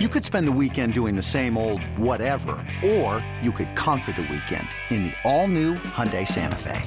[0.00, 4.22] You could spend the weekend doing the same old whatever, or you could conquer the
[4.22, 6.82] weekend in the all-new Hyundai Santa Fe.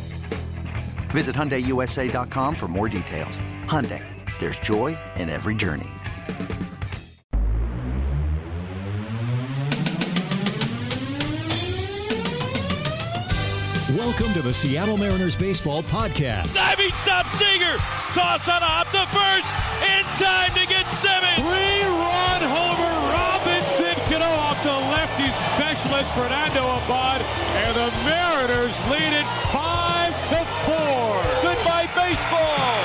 [1.11, 3.39] Visit HyundaiUSA.com for more details.
[3.63, 4.03] Hyundai,
[4.39, 5.87] there's joy in every journey.
[13.95, 16.53] Welcome to the Seattle Mariners Baseball Podcast.
[16.53, 17.77] Diving stop Seager.
[18.13, 19.47] Toss on a hop to first.
[19.95, 21.35] In time to get seven.
[21.35, 22.66] Three-run homer.
[25.57, 27.21] Specialist Fernando Abad.
[27.65, 30.39] And the Mariners lead it five to
[30.69, 31.17] four.
[31.41, 32.77] Goodbye baseball.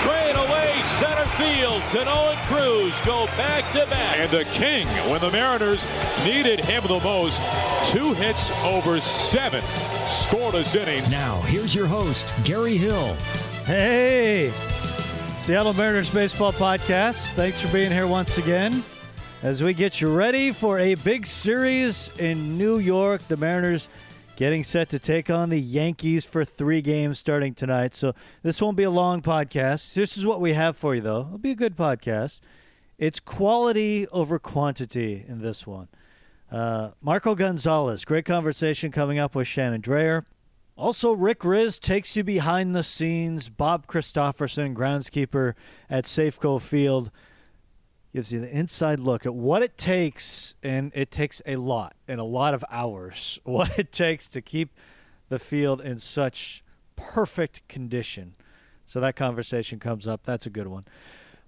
[0.00, 1.82] Straight away center field.
[1.92, 4.16] Cano and Cruz go back to back.
[4.16, 5.86] And the king, when the Mariners
[6.24, 7.42] needed him the most,
[7.84, 9.62] two hits over seven
[10.06, 11.12] scoreless innings.
[11.12, 13.14] Now, here's your host, Gary Hill.
[13.66, 14.50] Hey,
[15.36, 17.32] Seattle Mariners Baseball Podcast.
[17.32, 18.82] Thanks for being here once again
[19.42, 23.26] as we get you ready for a big series in New York.
[23.28, 23.88] The Mariners
[24.36, 27.94] getting set to take on the Yankees for three games starting tonight.
[27.94, 29.94] So this won't be a long podcast.
[29.94, 31.20] This is what we have for you, though.
[31.22, 32.40] It'll be a good podcast.
[32.98, 35.88] It's quality over quantity in this one.
[36.50, 40.24] Uh, Marco Gonzalez, great conversation coming up with Shannon Drayer.
[40.76, 43.48] Also, Rick Rizzs takes you behind the scenes.
[43.48, 45.54] Bob Christopherson, groundskeeper
[45.88, 47.10] at Safeco Field,
[48.12, 52.20] gives you the inside look at what it takes, and it takes a lot and
[52.20, 54.74] a lot of hours, what it takes to keep
[55.28, 56.62] the field in such
[56.96, 58.34] perfect condition.
[58.84, 60.24] So that conversation comes up.
[60.24, 60.84] That's a good one.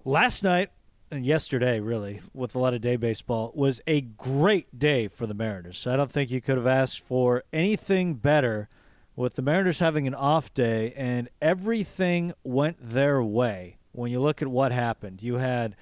[0.05, 0.69] Last night,
[1.11, 5.33] and yesterday, really, with a lot of day baseball, was a great day for the
[5.33, 5.85] Mariners.
[5.85, 8.67] I don't think you could have asked for anything better
[9.15, 13.77] with the Mariners having an off day, and everything went their way.
[13.91, 15.75] When you look at what happened, you had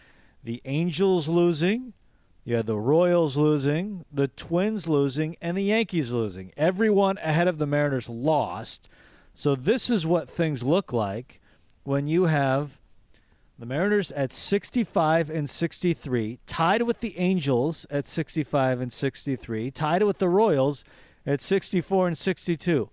[0.44, 1.94] the Angels losing,
[2.44, 6.52] you had the Royals losing, the Twins losing, and the Yankees losing.
[6.58, 8.90] Everyone ahead of the Mariners lost.
[9.34, 11.40] So this is what things look like
[11.84, 12.80] when you have
[13.60, 20.02] the Mariners at 65 and 63, tied with the Angels at 65 and 63, tied
[20.02, 20.84] with the Royals
[21.28, 22.90] at 64 and 62.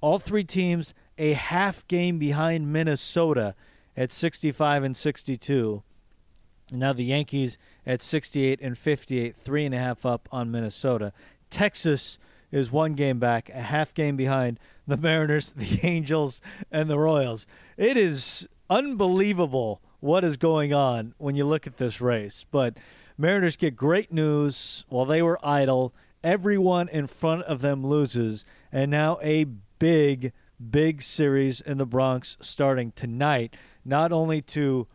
[0.00, 3.54] All three teams a half game behind Minnesota
[3.96, 5.84] at 65 and 62.
[6.78, 11.12] Now the Yankees at 68 and 58, three and a half up on Minnesota.
[11.50, 12.18] Texas
[12.50, 16.40] is one game back, a half game behind the Mariners, the Angels,
[16.70, 17.46] and the Royals.
[17.76, 22.44] It is unbelievable what is going on when you look at this race.
[22.50, 22.76] But
[23.16, 25.94] Mariners get great news while they were idle.
[26.24, 30.32] Everyone in front of them loses, and now a big,
[30.70, 33.56] big series in the Bronx starting tonight.
[33.84, 34.86] Not only to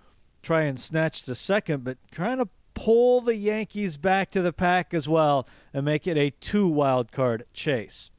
[0.48, 4.94] try and snatch the second, but trying to pull the Yankees back to the pack
[4.94, 8.10] as well and make it a two wild card chase.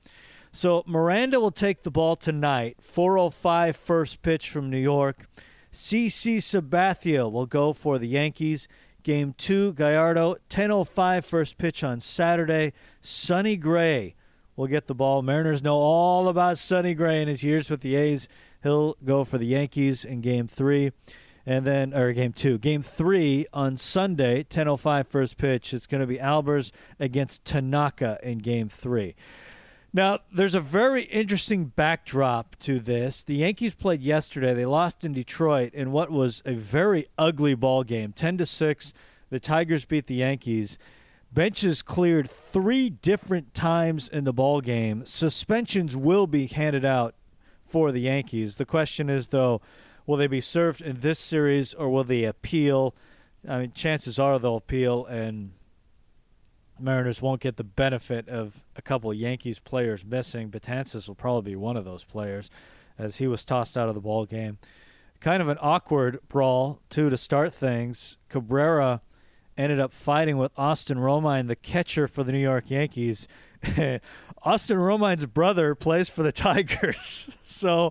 [0.53, 2.77] So Miranda will take the ball tonight.
[2.83, 5.27] 405 first pitch from New York.
[5.73, 8.69] CC Sabathia will go for the Yankees.
[9.03, 12.75] Game two, Gallardo, 10.05 first pitch on Saturday.
[13.01, 14.15] Sonny Gray
[14.55, 15.23] will get the ball.
[15.23, 18.29] Mariners know all about Sonny Gray in his years with the A's.
[18.63, 20.93] He'll go for the Yankees in game three.
[21.47, 22.59] And then, or game two.
[22.59, 25.73] Game three on Sunday, 10.05 first pitch.
[25.73, 29.15] It's going to be Albers against Tanaka in game three.
[29.93, 33.23] Now, there's a very interesting backdrop to this.
[33.23, 34.53] The Yankees played yesterday.
[34.53, 38.13] They lost in Detroit in what was a very ugly ball game.
[38.13, 38.93] 10 to 6,
[39.31, 40.79] the Tigers beat the Yankees.
[41.33, 45.07] Benches cleared 3 different times in the ball game.
[45.07, 47.15] Suspensions will be handed out
[47.67, 48.57] for the Yankees.
[48.57, 49.61] The question is though,
[50.09, 52.97] will they be served in this series or will they appeal?
[53.47, 55.53] I mean, chances are they'll appeal and
[56.81, 60.51] Mariners won't get the benefit of a couple of Yankees players missing.
[60.51, 62.51] Betances will probably be one of those players,
[62.97, 64.59] as he was tossed out of the ball game.
[65.21, 68.17] Kind of an awkward brawl too to start things.
[68.29, 69.03] Cabrera
[69.59, 73.29] ended up fighting with Austin Romine, the catcher for the New York Yankees.
[74.43, 77.91] Austin Romine's brother plays for the Tigers, so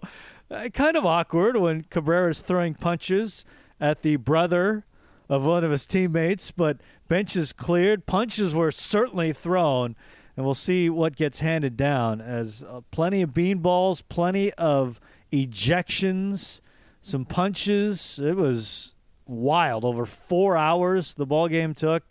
[0.50, 3.46] uh, kind of awkward when Cabrera's throwing punches
[3.80, 4.86] at the brother
[5.30, 6.78] of one of his teammates, but
[7.08, 8.06] benches cleared.
[8.06, 9.96] Punches were certainly thrown,
[10.36, 15.00] and we'll see what gets handed down as uh, plenty of beanballs, plenty of
[15.32, 16.62] ejections,
[17.02, 18.20] some punches.
[18.20, 18.94] It was
[19.26, 19.84] wild.
[19.84, 22.04] Over four hours the ball game took,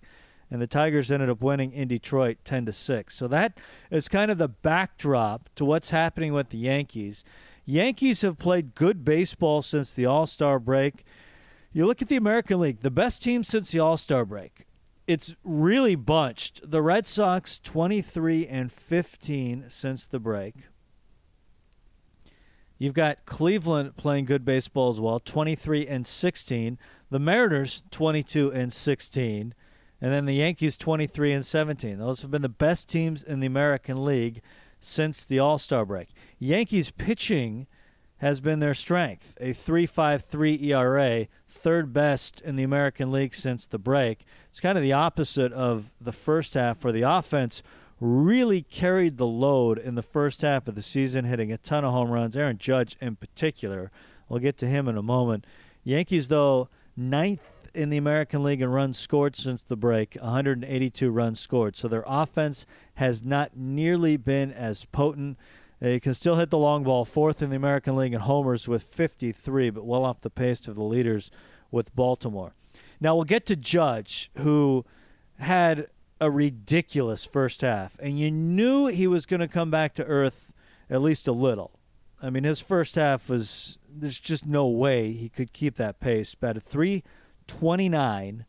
[0.50, 3.14] and the Tigers ended up winning in Detroit 10 to 6.
[3.14, 3.58] So that
[3.90, 7.24] is kind of the backdrop to what's happening with the Yankees.
[7.66, 11.04] Yankees have played good baseball since the All Star break.
[11.72, 14.66] You look at the American League, the best team since the All Star break
[15.06, 16.68] it's really bunched.
[16.68, 20.54] The Red Sox 23 and 15 since the break.
[22.78, 26.78] You've got Cleveland playing good baseball as well, 23 and 16.
[27.08, 29.54] The Mariners 22 and 16,
[30.00, 31.98] and then the Yankees 23 and 17.
[31.98, 34.42] Those have been the best teams in the American League
[34.80, 36.08] since the All-Star break.
[36.38, 37.66] Yankees pitching
[38.18, 43.78] has been their strength, a 3.53 ERA, third best in the American League since the
[43.78, 44.24] break.
[44.48, 47.62] It's kind of the opposite of the first half where the offense
[48.00, 51.92] really carried the load in the first half of the season, hitting a ton of
[51.92, 52.36] home runs.
[52.36, 53.90] Aaron Judge, in particular.
[54.28, 55.46] We'll get to him in a moment.
[55.84, 57.40] Yankees, though, ninth
[57.74, 61.76] in the American League in runs scored since the break, 182 runs scored.
[61.76, 65.38] So their offense has not nearly been as potent.
[65.80, 68.66] Uh, they can still hit the long ball, fourth in the American League in homers
[68.66, 71.30] with 53, but well off the pace of the leaders
[71.70, 72.54] with Baltimore.
[73.00, 74.84] Now we'll get to Judge, who
[75.38, 75.88] had
[76.20, 80.52] a ridiculous first half, and you knew he was going to come back to earth
[80.88, 81.78] at least a little.
[82.22, 86.34] I mean, his first half was there's just no way he could keep that pace.
[86.40, 88.46] A 329,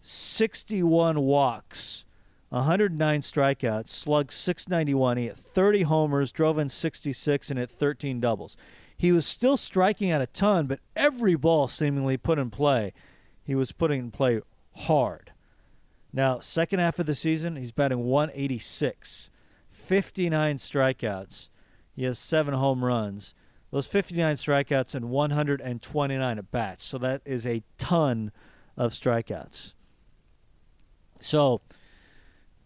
[0.00, 2.05] 61 walks,
[2.56, 5.16] 109 strikeouts, slugged 691.
[5.16, 8.56] He hit 30 homers, drove in 66, and hit 13 doubles.
[8.96, 12.92] He was still striking out a ton, but every ball seemingly put in play,
[13.44, 14.40] he was putting in play
[14.74, 15.32] hard.
[16.12, 19.30] Now, second half of the season, he's batting 186,
[19.68, 21.50] 59 strikeouts.
[21.94, 23.34] He has seven home runs.
[23.70, 26.84] Those 59 strikeouts and 129 at bats.
[26.84, 28.32] So that is a ton
[28.76, 29.74] of strikeouts.
[31.20, 31.60] So,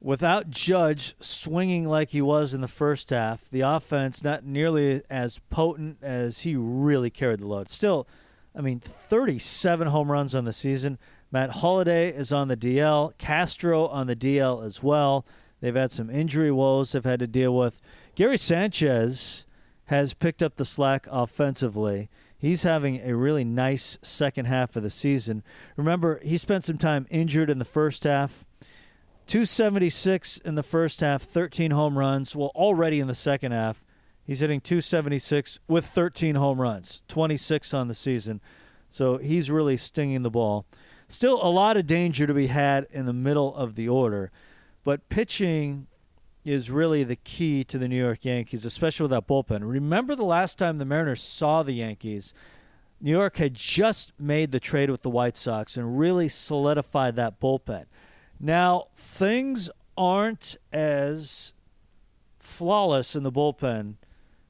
[0.01, 5.41] without Judge swinging like he was in the first half, the offense not nearly as
[5.51, 7.69] potent as he really carried the load.
[7.69, 8.09] Still,
[8.57, 10.99] I mean, 37 home runs on the season.
[11.31, 13.17] Matt Holliday is on the DL.
[13.19, 15.25] Castro on the DL as well.
[15.61, 17.81] They've had some injury woes they've had to deal with.
[18.15, 19.47] Gary Sanchez
[19.87, 22.09] has picked up the slack offensively.
[22.37, 25.43] He's having a really nice second half of the season.
[25.77, 28.47] Remember, he spent some time injured in the first half.
[29.27, 32.35] 276 in the first half, 13 home runs.
[32.35, 33.85] Well, already in the second half,
[34.25, 38.41] he's hitting 276 with 13 home runs, 26 on the season.
[38.89, 40.67] So he's really stinging the ball.
[41.09, 44.31] Still a lot of danger to be had in the middle of the order,
[44.85, 45.87] but pitching
[46.45, 49.61] is really the key to the New York Yankees, especially with that bullpen.
[49.63, 52.33] Remember the last time the Mariners saw the Yankees?
[53.01, 57.41] New York had just made the trade with the White Sox and really solidified that
[57.41, 57.87] bullpen.
[58.41, 61.53] Now, things aren't as
[62.39, 63.97] flawless in the bullpen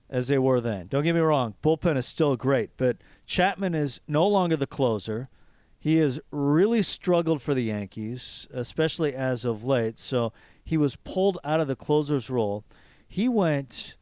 [0.09, 0.87] as they were then.
[0.87, 5.29] Don't get me wrong, bullpen is still great, but Chapman is no longer the closer.
[5.79, 9.99] He has really struggled for the Yankees, especially as of late.
[9.99, 10.33] So
[10.65, 12.65] he was pulled out of the closer's role.
[13.09, 13.97] He went,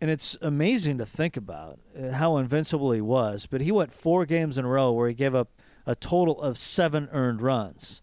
[0.00, 4.26] and it's amazing to think about uh, how invincible he was, but he went four
[4.26, 5.50] games in a row where he gave up
[5.86, 8.02] a total of seven earned runs.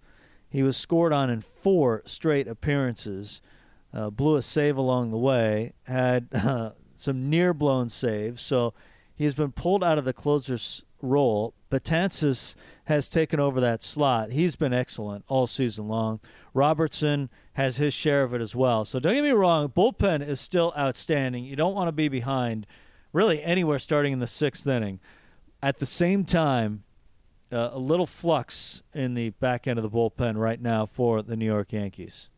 [0.53, 3.41] He was scored on in four straight appearances,
[3.91, 8.43] uh, blew a save along the way, had uh, some near blown saves.
[8.43, 8.75] So
[9.15, 11.55] he's been pulled out of the closer's role.
[11.71, 14.31] Betances has taken over that slot.
[14.31, 16.19] He's been excellent all season long.
[16.53, 18.85] Robertson has his share of it as well.
[18.85, 21.45] So don't get me wrong, bullpen is still outstanding.
[21.45, 22.67] You don't want to be behind
[23.11, 24.99] really anywhere starting in the sixth inning.
[25.63, 26.83] At the same time,
[27.53, 31.35] uh, a little flux in the back end of the bullpen right now for the
[31.35, 32.29] New York Yankees.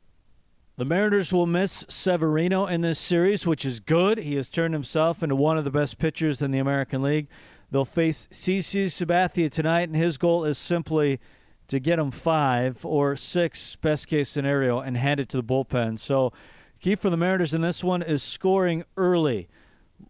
[0.77, 4.17] The Mariners will miss Severino in this series, which is good.
[4.17, 7.27] He has turned himself into one of the best pitchers in the American League.
[7.71, 11.21] They'll face CC Sabathia tonight, and his goal is simply
[11.69, 15.97] to get him five or six, best case scenario, and hand it to the bullpen.
[15.97, 16.33] So,
[16.81, 19.47] key for the Mariners in this one is scoring early.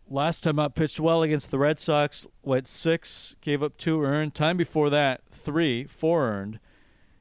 [0.10, 4.36] Last time out, pitched well against the Red Sox, went six, gave up two earned.
[4.36, 6.60] Time before that, three, four earned.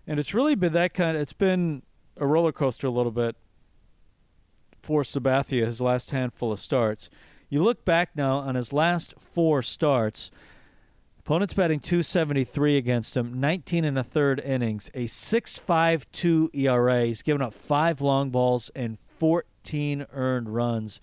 [0.06, 1.82] And it's really been that kind of, it's been
[2.16, 3.36] a roller coaster a little bit
[4.82, 7.08] for Sabathia, his last handful of starts.
[7.48, 10.30] You look back now on his last four starts.
[11.20, 17.06] Opponents batting 273 against him, 19 and a third innings, a 6.52 ERA.
[17.06, 21.00] He's given up five long balls and 14 earned runs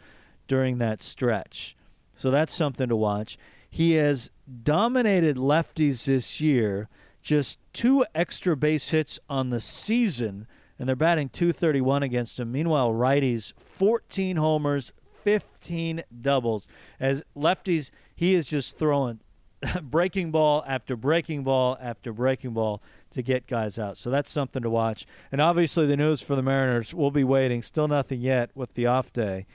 [0.52, 1.78] during that stretch.
[2.14, 3.38] So that's something to watch.
[3.70, 4.30] He has
[4.64, 6.90] dominated lefties this year,
[7.22, 12.52] just two extra base hits on the season and they're batting 231 against him.
[12.52, 14.92] Meanwhile, righties 14 homers,
[15.24, 16.68] 15 doubles.
[17.00, 19.22] As lefties, he is just throwing
[19.82, 22.82] breaking ball after breaking ball after breaking ball
[23.12, 23.96] to get guys out.
[23.96, 25.06] So that's something to watch.
[25.32, 27.62] And obviously, the news for the Mariners, we'll be waiting.
[27.62, 29.46] Still nothing yet with the off day.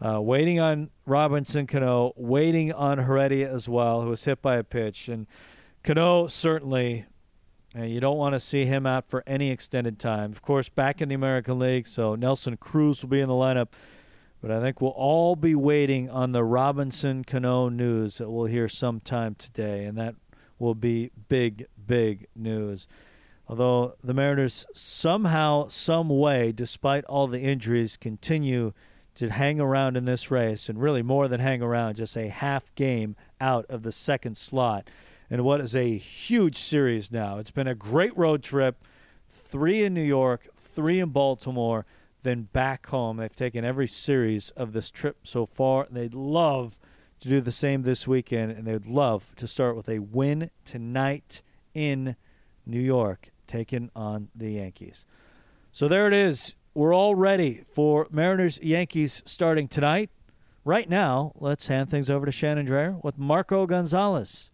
[0.00, 4.62] Uh, waiting on Robinson Cano, waiting on Heredia as well, who was hit by a
[4.62, 5.08] pitch.
[5.08, 5.26] And
[5.82, 7.06] Cano certainly,
[7.76, 10.30] uh, you don't want to see him out for any extended time.
[10.30, 13.68] Of course, back in the American League, so Nelson Cruz will be in the lineup.
[14.40, 18.68] But I think we'll all be waiting on the Robinson Cano news that we'll hear
[18.68, 20.14] sometime today, and that
[20.60, 22.86] will be big, big news.
[23.48, 28.74] Although the Mariners somehow, some way, despite all the injuries, continue
[29.18, 32.72] to hang around in this race, and really more than hang around, just a half
[32.76, 34.88] game out of the second slot.
[35.28, 37.38] And what is a huge series now.
[37.38, 38.84] It's been a great road trip
[39.28, 41.84] three in New York, three in Baltimore,
[42.22, 43.16] then back home.
[43.16, 45.84] They've taken every series of this trip so far.
[45.84, 46.78] And they'd love
[47.20, 51.42] to do the same this weekend, and they'd love to start with a win tonight
[51.74, 52.14] in
[52.64, 55.06] New York, taking on the Yankees.
[55.72, 56.54] So there it is.
[56.78, 60.10] We're all ready for Mariners Yankees starting tonight.
[60.64, 64.52] Right now, let's hand things over to Shannon Drayer with Marco Gonzalez.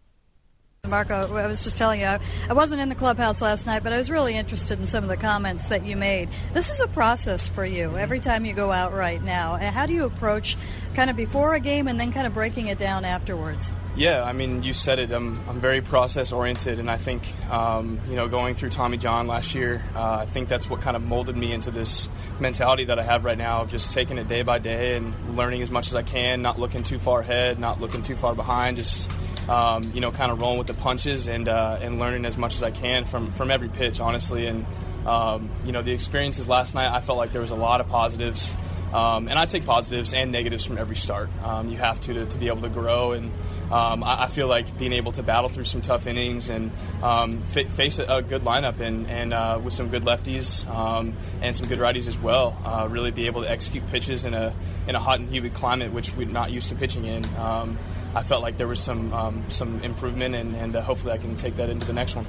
[0.87, 3.97] Marco, I was just telling you, I wasn't in the clubhouse last night, but I
[3.97, 6.29] was really interested in some of the comments that you made.
[6.51, 9.57] This is a process for you every time you go out right now.
[9.57, 10.57] How do you approach
[10.95, 13.71] kind of before a game and then kind of breaking it down afterwards?
[13.95, 15.11] Yeah, I mean, you said it.
[15.11, 19.25] I'm, I'm very process oriented, and I think, um, you know, going through Tommy John
[19.25, 22.99] last year, uh, I think that's what kind of molded me into this mentality that
[22.99, 25.87] I have right now of just taking it day by day and learning as much
[25.87, 29.09] as I can, not looking too far ahead, not looking too far behind, just
[29.47, 32.55] um, you know, kind of rolling with the punches and uh, and learning as much
[32.55, 34.47] as I can from from every pitch, honestly.
[34.47, 34.65] And
[35.05, 37.87] um, you know, the experiences last night, I felt like there was a lot of
[37.87, 38.53] positives.
[38.93, 41.29] Um, and I take positives and negatives from every start.
[41.43, 43.29] Um, you have to, to, to be able to grow, and
[43.71, 47.41] um, I, I, feel like being able to battle through some tough innings and um,
[47.41, 51.67] face a, a, good lineup and, and uh, with some good lefties um, and some
[51.67, 52.57] good righties as well.
[52.63, 54.53] Uh, really be able to execute pitches in a
[54.87, 57.25] in a hot and humid climate, which we're not used to pitching in.
[57.37, 57.79] Um,
[58.13, 61.35] I felt like there was some um, some improvement, and, and uh, hopefully I can
[61.35, 62.25] take that into the next one.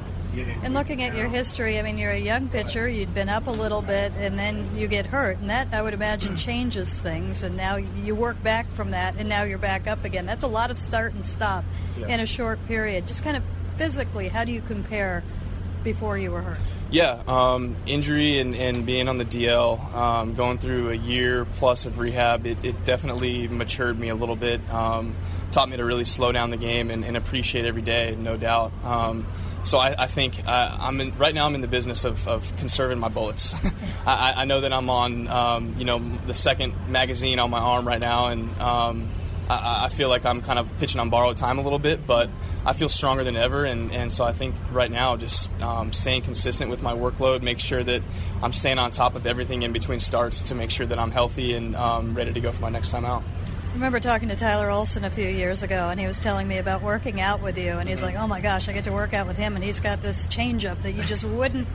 [0.62, 2.88] And looking at your history, I mean, you're a young pitcher.
[2.88, 5.94] You'd been up a little bit, and then you get hurt, and that I would
[5.94, 7.42] imagine changes things.
[7.42, 10.26] And now you work back from that, and now you're back up again.
[10.26, 11.64] That's a lot of start and stop
[11.98, 12.08] yeah.
[12.08, 13.06] in a short period.
[13.06, 13.42] Just kind of
[13.76, 15.22] physically, how do you compare
[15.84, 16.58] before you were hurt?
[16.90, 21.84] Yeah, um, injury and, and, being on the DL, um, going through a year plus
[21.84, 24.60] of rehab, it, it definitely matured me a little bit.
[24.72, 25.16] Um,
[25.50, 28.72] taught me to really slow down the game and, and appreciate every day, no doubt.
[28.84, 29.26] Um,
[29.66, 31.44] so I, I think uh, I'm in, right now.
[31.46, 33.54] I'm in the business of, of conserving my bullets.
[34.06, 37.86] I, I, know that I'm on, um, you know, the second magazine on my arm
[37.86, 39.10] right now, and um,
[39.50, 42.30] I, I, feel like I'm kind of pitching on borrowed time a little bit, but
[42.64, 46.22] I feel stronger than ever, and, and so I think right now just um, staying
[46.22, 48.02] consistent with my workload, make sure that
[48.42, 51.54] I'm staying on top of everything in between starts to make sure that I'm healthy
[51.54, 53.24] and um, ready to go for my next time out.
[53.76, 56.56] I remember talking to Tyler Olson a few years ago, and he was telling me
[56.56, 59.12] about working out with you, and he's like, "Oh my gosh, I get to work
[59.12, 61.68] out with him, and he's got this changeup that you just wouldn't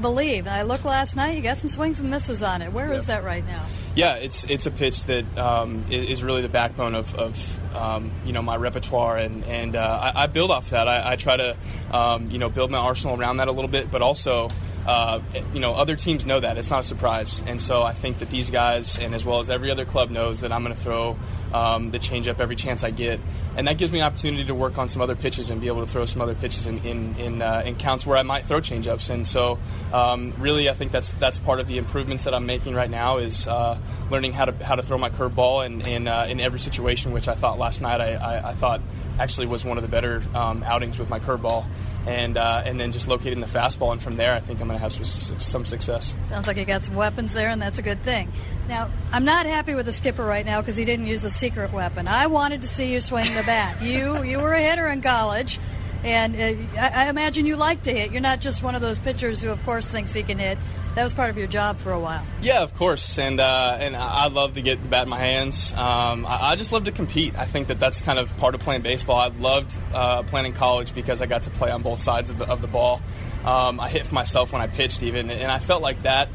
[0.00, 2.72] believe." And I looked last night; you got some swings and misses on it.
[2.72, 3.66] Where is that right now?
[3.96, 8.32] Yeah, it's it's a pitch that um, is really the backbone of, of um, you
[8.32, 10.86] know my repertoire, and and uh, I, I, build off that.
[10.86, 11.56] I, I try to
[11.90, 14.50] um, you know build my arsenal around that a little bit, but also
[14.86, 15.20] uh,
[15.52, 16.58] you know, other teams know that.
[16.58, 17.42] It's not a surprise.
[17.46, 20.40] And so I think that these guys, and as well as every other club, knows
[20.40, 21.16] that I'm going to throw
[21.52, 23.20] um, the changeup every chance I get.
[23.56, 25.86] And that gives me an opportunity to work on some other pitches and be able
[25.86, 28.60] to throw some other pitches in, in, in, uh, in counts where I might throw
[28.60, 29.10] changeups.
[29.10, 29.58] And so
[29.92, 33.18] um, really, I think that's that's part of the improvements that I'm making right now
[33.18, 33.78] is uh,
[34.10, 37.28] learning how to how to throw my curveball in, in, uh, in every situation, which
[37.28, 38.80] I thought last night I, I, I thought
[39.18, 41.64] actually was one of the better um, outings with my curveball
[42.06, 43.92] and uh, and then just locating the fastball.
[43.92, 45.04] And from there, I think I'm going to have some,
[45.38, 46.14] some success.
[46.28, 48.32] Sounds like you got some weapons there, and that's a good thing.
[48.68, 51.72] Now, I'm not happy with the skipper right now because he didn't use the secret
[51.72, 52.08] weapon.
[52.08, 53.82] I wanted to see you swing the bat.
[53.82, 55.58] you you were a hitter in college.
[56.04, 58.12] And uh, I, I imagine you like to hit.
[58.12, 60.58] You're not just one of those pitchers who, of course, thinks he can hit
[60.94, 62.24] that was part of your job for a while.
[62.40, 65.72] Yeah, of course, and uh, and I love to get the bat in my hands.
[65.72, 67.36] Um, I, I, just love to compete.
[67.36, 69.18] I think that that's kind of part of playing baseball.
[69.18, 72.38] I loved uh, playing in college because I got to play on both sides of
[72.38, 73.02] the, of the ball.
[73.44, 76.28] Um, I hit for myself when I pitched, even, and I felt like that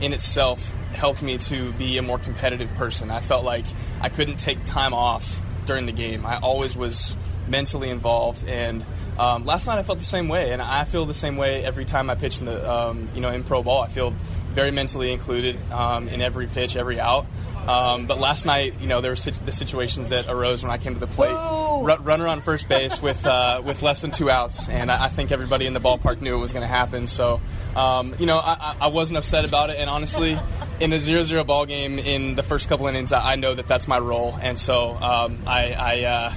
[0.00, 3.10] in itself helped me to be a more competitive person.
[3.10, 3.64] I felt like
[4.00, 6.24] I couldn't take time off during the game.
[6.24, 7.16] I always was
[7.48, 8.84] mentally involved and
[9.18, 11.84] um, last night I felt the same way, and I feel the same way every
[11.84, 13.82] time I pitch in the um, you know in pro ball.
[13.82, 14.10] I feel
[14.54, 17.26] very mentally included um, in every pitch, every out.
[17.66, 20.94] Um, but last night, you know, there were the situations that arose when I came
[20.94, 21.32] to the plate.
[21.32, 25.08] R- runner on first base with uh, with less than two outs, and I, I,
[25.08, 27.06] think everybody in the ballpark knew it was going to happen.
[27.06, 27.40] So,
[27.74, 29.78] um, you know, I, I, wasn't upset about it.
[29.78, 30.38] And honestly,
[30.78, 33.98] in a 0-0 ball game in the first couple innings, I, know that that's my
[33.98, 35.72] role, and so um, I.
[35.72, 36.34] I uh,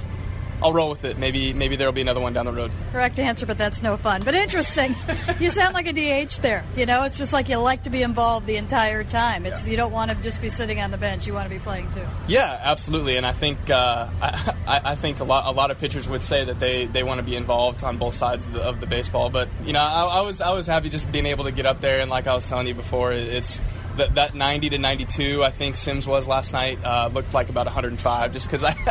[0.62, 1.18] I'll roll with it.
[1.18, 2.70] Maybe maybe there'll be another one down the road.
[2.92, 4.22] Correct answer, but that's no fun.
[4.24, 4.94] But interesting.
[5.40, 6.64] you sound like a DH there.
[6.76, 9.46] You know, it's just like you like to be involved the entire time.
[9.46, 9.70] It's yeah.
[9.72, 11.26] you don't want to just be sitting on the bench.
[11.26, 12.04] You want to be playing too.
[12.26, 13.16] Yeah, absolutely.
[13.16, 16.44] And I think uh, I, I, think a lot a lot of pitchers would say
[16.44, 19.30] that they, they want to be involved on both sides of the, of the baseball.
[19.30, 21.80] But you know, I, I was I was happy just being able to get up
[21.80, 23.60] there and like I was telling you before, it's
[23.98, 27.66] that, that 90 to 92, I think Sims was last night, uh, looked like about
[27.66, 28.70] 105 just because I,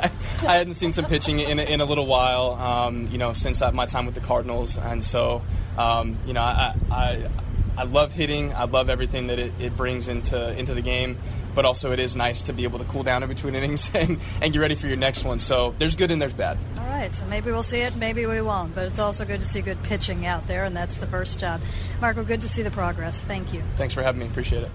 [0.47, 3.85] I hadn't seen some pitching in, in a little while, um, you know, since my
[3.85, 4.77] time with the Cardinals.
[4.77, 5.41] And so,
[5.77, 7.29] um, you know, I, I,
[7.77, 8.53] I love hitting.
[8.53, 11.19] I love everything that it, it, brings into into the game.
[11.53, 14.19] But also, it is nice to be able to cool down in between innings and,
[14.41, 15.37] and get ready for your next one.
[15.37, 16.57] So there's good and there's bad.
[16.77, 17.13] All right.
[17.13, 18.73] So maybe we'll see it, maybe we won't.
[18.73, 21.61] But it's also good to see good pitching out there, and that's the first job.
[22.01, 23.21] Marco, good to see the progress.
[23.21, 23.61] Thank you.
[23.77, 24.25] Thanks for having me.
[24.25, 24.71] Appreciate it.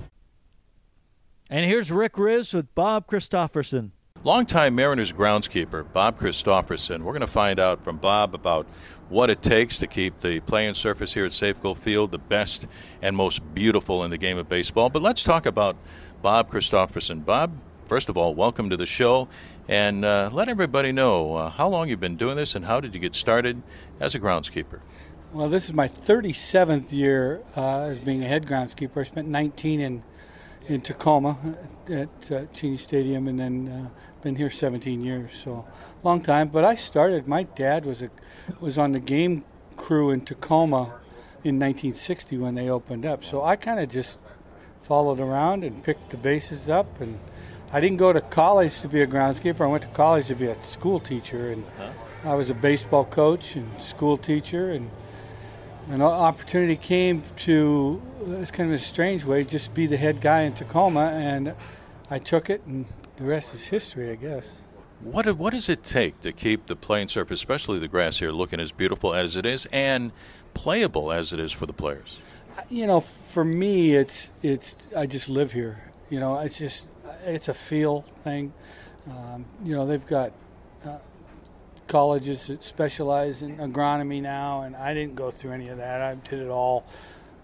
[1.53, 3.93] And here's Rick Rizzs with Bob Christopherson.
[4.25, 7.05] Longtime Mariners groundskeeper Bob Christopherson.
[7.05, 8.67] We're going to find out from Bob about
[9.11, 12.67] what it takes to keep the playing surface here at Safeco Field the best
[13.03, 14.89] and most beautiful in the game of baseball.
[14.89, 15.77] But let's talk about
[16.23, 17.21] Bob Christopherson.
[17.21, 17.53] Bob,
[17.87, 19.29] first of all, welcome to the show,
[19.69, 22.95] and uh, let everybody know uh, how long you've been doing this and how did
[22.95, 23.63] you get started
[24.01, 24.81] as a groundskeeper.
[25.35, 29.01] Well, this is my 37th year uh, as being a head groundskeeper.
[29.01, 30.03] I spent 19 in
[30.69, 31.37] in Tacoma
[31.91, 33.89] at uh, Cheney Stadium, and then uh,
[34.23, 35.67] been here 17 years, so
[36.03, 36.49] long time.
[36.49, 37.27] But I started.
[37.27, 38.11] My dad was a
[38.61, 39.45] was on the game
[39.77, 41.01] crew in Tacoma
[41.45, 43.25] in 1960 when they opened up.
[43.25, 44.19] So I kind of just
[44.83, 47.01] followed around and picked the bases up.
[47.01, 47.19] And
[47.73, 49.63] I didn't go to college to be a groundskeeper.
[49.63, 51.65] I went to college to be a school teacher, and
[52.25, 54.91] I was a baseball coach and school teacher and
[55.89, 60.43] an opportunity came to it's kind of a strange way just be the head guy
[60.43, 61.55] in Tacoma and
[62.11, 64.63] I took it and the rest is history I guess.
[65.03, 68.61] What what does it take to keep the playing surface, especially the grass here, looking
[68.61, 70.13] as beautiful as it is and
[70.55, 72.21] playable as it is for the players?
[72.69, 75.91] You know, for me, it's it's I just live here.
[76.09, 76.89] You know, it's just
[77.25, 78.53] it's a feel thing.
[79.11, 80.33] Um, you know, they've got
[80.87, 80.99] uh,
[81.93, 86.01] colleges that specialize in agronomy now, and I didn't go through any of that.
[86.01, 86.87] I did it all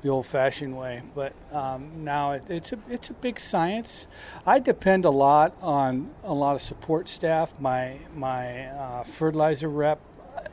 [0.00, 1.02] the old-fashioned way.
[1.14, 4.06] But um, now it, it's a it's a big science.
[4.46, 7.61] I depend a lot on a lot of support staff.
[7.61, 10.00] My my uh, fertilizer rep,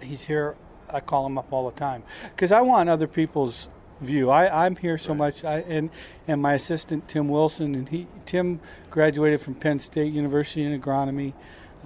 [0.02, 0.58] he's here.
[0.92, 3.70] I call him up all the time because I want other people's
[4.02, 4.30] view.
[4.30, 5.18] I, I'm here so right.
[5.18, 5.90] much, I, and
[6.28, 11.34] and my assistant Tim Wilson, and he Tim graduated from Penn State University in agronomy.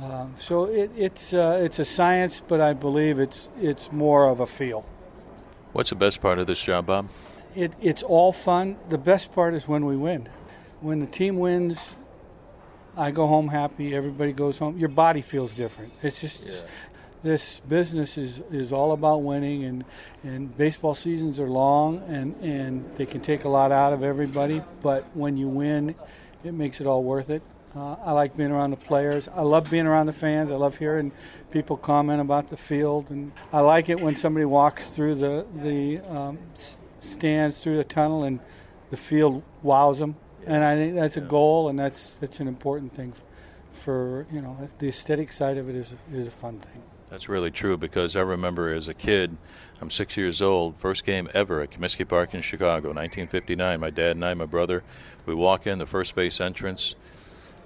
[0.01, 4.39] Um, so it, it's uh, it's a science, but I believe it's it's more of
[4.39, 4.85] a feel.
[5.73, 7.09] What's the best part of this job, Bob?
[7.55, 8.77] It, it's all fun.
[8.89, 10.29] The best part is when we win.
[10.81, 11.95] When the team wins,
[12.95, 13.95] I go home happy.
[13.95, 14.77] Everybody goes home.
[14.77, 15.93] Your body feels different.
[16.01, 16.69] It's just yeah.
[17.21, 19.85] this business is, is all about winning, and,
[20.23, 24.61] and baseball seasons are long, and, and they can take a lot out of everybody.
[24.81, 25.95] But when you win,
[26.43, 27.41] it makes it all worth it.
[27.75, 29.27] Uh, I like being around the players.
[29.27, 30.49] I love being around the fans.
[30.51, 31.11] I love hearing
[31.51, 35.99] people comment about the field, and I like it when somebody walks through the the
[36.09, 38.39] um, stands through the tunnel and
[38.89, 40.15] the field wows them.
[40.47, 43.13] And I think that's a goal, and that's that's an important thing
[43.71, 46.81] for you know the aesthetic side of it is is a fun thing.
[47.11, 49.37] That's really true because I remember as a kid,
[49.81, 53.79] I'm six years old, first game ever at Comiskey Park in Chicago, 1959.
[53.79, 54.83] My dad and I, my brother,
[55.25, 56.95] we walk in the first base entrance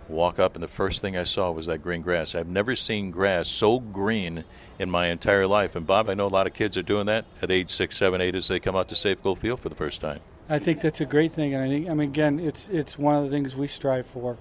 [0.10, 2.36] walk up, and the first thing I saw was that green grass.
[2.36, 4.44] I've never seen grass so green
[4.80, 5.76] in my entire life.
[5.76, 8.22] And Bob, I know a lot of kids are doing that at age six, seven,
[8.22, 10.20] eight as they come out to Safeco Field for the first time.
[10.50, 13.16] I think that's a great thing, and I think, I mean, again, it's it's one
[13.16, 14.38] of the things we strive for.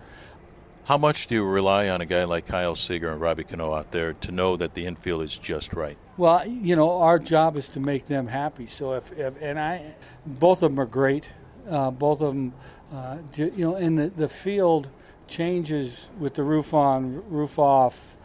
[0.86, 3.92] How much do you rely on a guy like Kyle Seager and Robbie Cano out
[3.92, 5.96] there to know that the infield is just right?
[6.16, 8.66] Well, you know, our job is to make them happy.
[8.66, 9.94] So if, if and I,
[10.26, 11.32] both of them are great.
[11.70, 12.52] Uh, both of them,
[12.92, 14.90] uh, you know, in the, the field
[15.28, 18.16] changes with the roof on, roof off,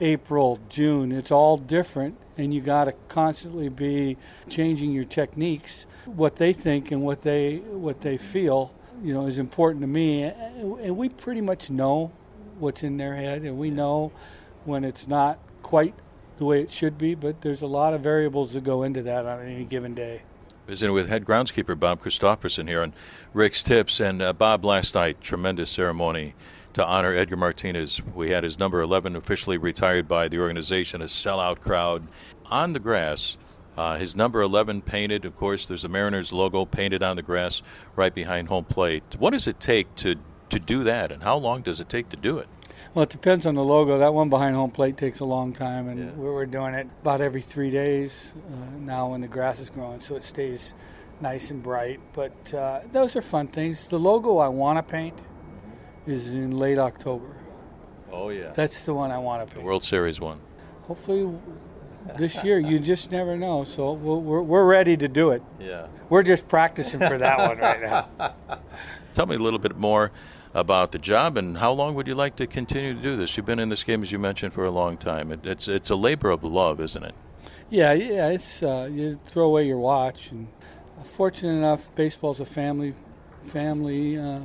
[0.00, 1.12] April, June.
[1.12, 4.16] It's all different, and you got to constantly be
[4.48, 5.86] changing your techniques.
[6.04, 10.22] What they think and what they what they feel, you know, is important to me.
[10.22, 12.12] And we pretty much know
[12.58, 14.12] what's in their head, and we know
[14.64, 15.94] when it's not quite
[16.36, 17.14] the way it should be.
[17.14, 20.22] But there's a lot of variables that go into that on any given day.
[20.66, 22.94] Visiting with head groundskeeper Bob Christopherson here on
[23.34, 24.00] Rick's Tips.
[24.00, 26.34] And uh, Bob, last night, tremendous ceremony
[26.72, 28.00] to honor Edgar Martinez.
[28.02, 32.08] We had his number 11 officially retired by the organization, a sellout crowd
[32.46, 33.36] on the grass.
[33.76, 37.60] Uh, his number 11 painted, of course, there's the Mariners logo painted on the grass
[37.94, 39.02] right behind home plate.
[39.18, 40.16] What does it take to,
[40.48, 42.48] to do that, and how long does it take to do it?
[42.94, 43.98] Well, it depends on the logo.
[43.98, 46.10] That one behind home plate takes a long time, and yeah.
[46.12, 50.14] we're doing it about every three days uh, now when the grass is growing, so
[50.14, 50.74] it stays
[51.20, 51.98] nice and bright.
[52.12, 53.84] But uh, those are fun things.
[53.86, 55.18] The logo I want to paint
[56.06, 57.36] is in late October.
[58.12, 59.58] Oh yeah, that's the one I want to paint.
[59.58, 60.38] The World Series one.
[60.82, 61.36] Hopefully,
[62.16, 62.60] this year.
[62.60, 63.64] You just never know.
[63.64, 65.42] So we're, we're ready to do it.
[65.58, 65.88] Yeah.
[66.08, 68.34] We're just practicing for that one right now.
[69.14, 70.12] Tell me a little bit more
[70.54, 73.36] about the job and how long would you like to continue to do this?
[73.36, 75.32] You've been in this game, as you mentioned, for a long time.
[75.32, 77.14] It, it's it's a labor of love, isn't it?
[77.68, 78.28] Yeah, yeah.
[78.30, 80.48] It's uh, you throw away your watch, and
[80.98, 82.94] uh, fortunate enough, baseball's a family
[83.42, 84.42] family uh,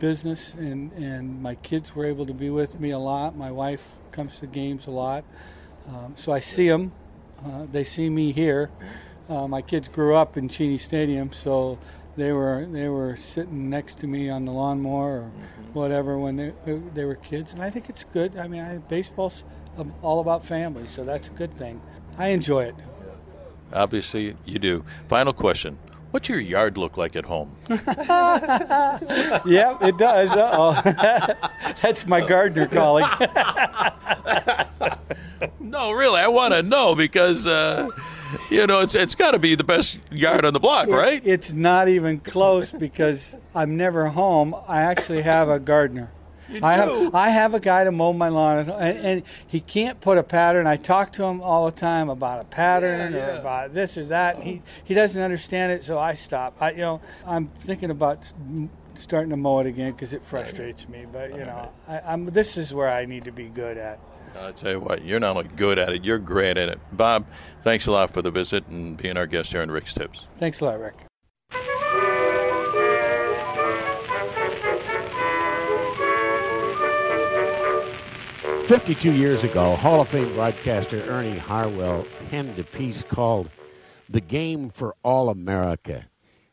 [0.00, 3.36] business, and and my kids were able to be with me a lot.
[3.36, 5.24] My wife comes to games a lot.
[5.88, 6.92] Um, so I see them.
[7.44, 8.70] Uh, they see me here.
[9.28, 11.78] Uh, my kids grew up in Cheney Stadium, so
[12.16, 15.72] they were they were sitting next to me on the lawnmower or mm-hmm.
[15.72, 16.52] whatever when they
[16.94, 18.36] they were kids, and I think it's good.
[18.36, 19.44] I mean, I, baseball's
[20.02, 21.80] all about family, so that's a good thing.
[22.16, 22.76] I enjoy it.
[23.72, 24.84] Obviously, you do.
[25.08, 25.78] Final question:
[26.14, 27.56] What's your yard look like at home?
[27.68, 28.98] yeah,
[29.82, 30.30] it does.
[30.32, 30.80] oh
[31.82, 33.04] That's my gardener calling.
[35.58, 37.88] no, really, I want to know because uh,
[38.50, 41.22] you know it's it's got to be the best yard on the block, right?
[41.24, 44.54] It's not even close because I'm never home.
[44.68, 46.10] I actually have a gardener.
[46.62, 50.18] I have I have a guy to mow my lawn, and, and, he can't put
[50.18, 50.66] a pattern.
[50.66, 53.26] I talk to him all the time about a pattern yeah, yeah.
[53.26, 54.42] or about this or that.
[54.42, 56.56] He he doesn't understand it, so I stop.
[56.60, 58.32] I you know I'm thinking about
[58.94, 61.06] starting to mow it again because it frustrates me.
[61.10, 63.98] But you know I, I'm this is where I need to be good at.
[64.40, 66.78] I'll tell you what, you're not only good at it, you're great at it.
[66.92, 67.26] Bob,
[67.62, 70.26] thanks a lot for the visit and being our guest here on Rick's Tips.
[70.36, 70.94] Thanks a lot, Rick.
[78.66, 83.50] 52 years ago, Hall of Fame broadcaster Ernie Harwell penned a piece called
[84.08, 86.06] The Game for All America.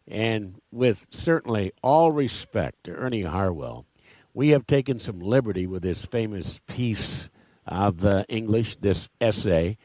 [0.09, 3.85] And with certainly all respect to Ernie Harwell,
[4.33, 7.29] we have taken some liberty with this famous piece
[7.65, 9.78] of uh, English, this essay.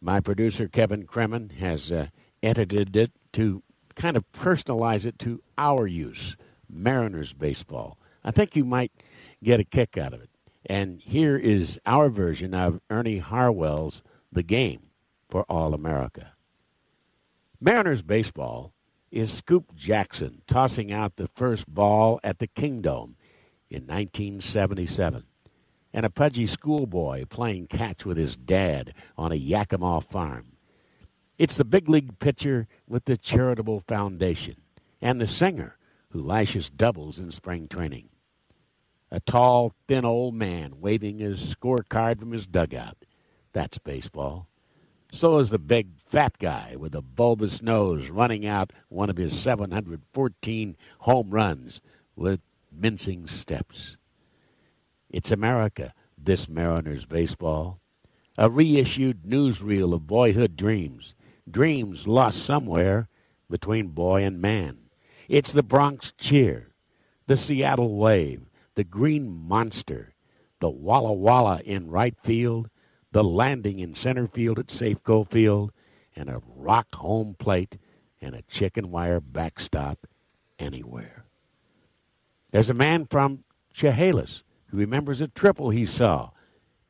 [0.00, 2.08] My producer, Kevin Kremen, has uh,
[2.42, 3.62] edited it to
[3.94, 6.36] kind of personalize it to our use,
[6.68, 7.98] Mariners baseball.
[8.24, 8.92] I think you might
[9.42, 10.30] get a kick out of it.
[10.66, 14.90] And here is our version of Ernie Harwell's The Game
[15.28, 16.32] for All America.
[17.60, 18.72] Mariners baseball
[19.10, 23.16] is Scoop Jackson tossing out the first ball at the Kingdome
[23.70, 25.24] in 1977,
[25.92, 30.56] and a pudgy schoolboy playing catch with his dad on a Yakima farm.
[31.38, 34.56] It's the big league pitcher with the charitable foundation,
[35.00, 35.76] and the singer
[36.10, 38.08] who lashes doubles in spring training
[39.10, 42.96] a tall, thin old man waving his scorecard from his dugout.
[43.52, 44.48] That's baseball.
[45.12, 49.38] So is the big fat guy with a bulbous nose running out one of his
[49.38, 51.80] 714 home runs
[52.14, 53.96] with mincing steps.
[55.10, 57.80] It's America, this Mariners baseball.
[58.36, 61.14] A reissued newsreel of boyhood dreams,
[61.50, 63.08] dreams lost somewhere
[63.48, 64.90] between boy and man.
[65.26, 66.68] It's the Bronx cheer,
[67.26, 70.14] the Seattle wave, the Green Monster,
[70.60, 72.68] the Walla Walla in right field,
[73.12, 75.72] the landing in center field at Safeco Field,
[76.14, 77.78] and a rock home plate
[78.20, 80.06] and a chicken wire backstop
[80.58, 81.24] anywhere.
[82.50, 86.30] There's a man from Chehalis who remembers a triple he saw.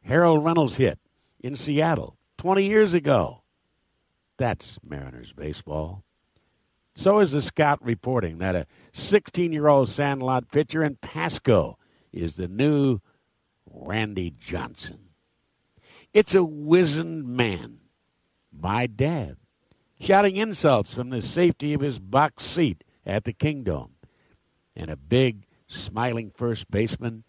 [0.02, 0.98] Harold Reynolds hit
[1.40, 3.42] in Seattle 20 years ago.
[4.36, 6.04] That's Mariners baseball.
[6.94, 11.78] So is the scout reporting that a 16 year old Sandlot pitcher in Pasco
[12.12, 13.00] is the new
[13.70, 15.10] Randy Johnson.
[16.12, 17.78] It's a wizened man,
[18.52, 19.36] my dad,
[20.00, 23.92] shouting insults from the safety of his box seat at the Kingdome,
[24.74, 27.24] and a big, smiling first baseman,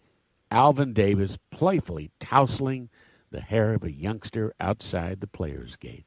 [0.50, 2.88] Alvin Davis, playfully tousling
[3.30, 6.06] the hair of a youngster outside the players' gate.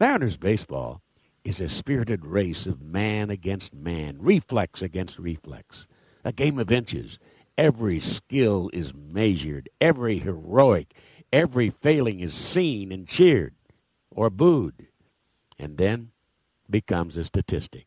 [0.00, 1.02] Mariners baseball
[1.44, 5.86] is a spirited race of man against man, reflex against reflex,
[6.24, 7.18] a game of inches.
[7.58, 10.94] Every skill is measured, every heroic,
[11.32, 13.54] every failing is seen and cheered
[14.10, 14.88] or booed,
[15.58, 16.10] and then
[16.70, 17.86] becomes a statistic.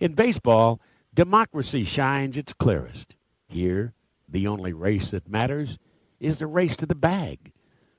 [0.00, 0.80] In baseball,
[1.14, 3.14] democracy shines its clearest.
[3.54, 3.94] Here,
[4.28, 5.78] The only race that matters
[6.18, 7.52] is the race to the bag.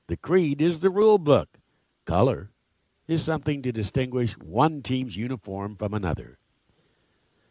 [0.06, 1.48] The creed is the rule book.
[2.04, 2.50] Color
[3.08, 6.36] is something to distinguish one team's uniform from another.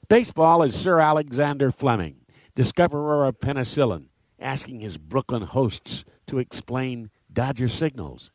[0.07, 2.17] Baseball is Sir Alexander Fleming,
[2.53, 8.29] discoverer of penicillin, asking his Brooklyn hosts to explain Dodger signals.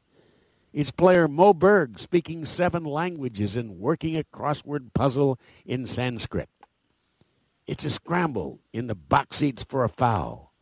[0.72, 6.48] It's player Moe Berg speaking seven languages and working a crossword puzzle in Sanskrit.
[7.70, 10.52] It's a scramble in the box seats for a foul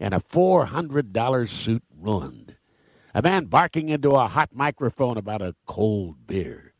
[0.00, 2.56] and a $400 suit ruined.
[3.14, 6.74] A man barking into a hot microphone about a cold beer.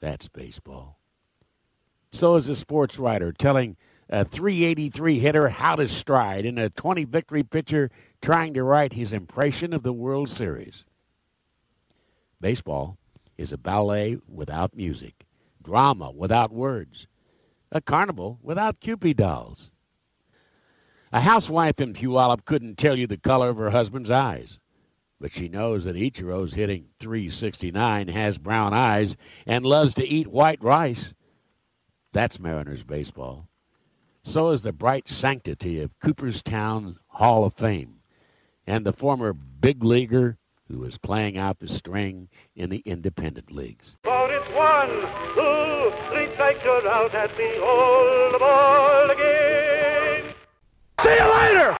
[0.00, 0.98] That's baseball.
[2.10, 3.76] So is a sports writer telling
[4.08, 7.90] a 383 hitter how to stride and a 20 victory pitcher
[8.22, 10.86] trying to write his impression of the World Series.
[12.40, 12.96] Baseball
[13.36, 15.26] is a ballet without music,
[15.62, 17.06] drama without words,
[17.76, 19.70] a carnival without Kewpie dolls.
[21.12, 24.58] A housewife in Puyallup couldn't tell you the color of her husband's eyes,
[25.20, 30.62] but she knows that Ichiro's hitting 369 has brown eyes and loves to eat white
[30.62, 31.14] rice.
[32.12, 33.48] That's Mariners baseball.
[34.24, 38.00] So is the bright sanctity of Cooperstown Hall of Fame
[38.66, 43.96] and the former big leaguer who is playing out the string in the independent leagues.
[44.04, 44.90] It's one,
[45.34, 50.34] two, three strikes you're out at the old ball game.
[51.02, 51.74] See you later!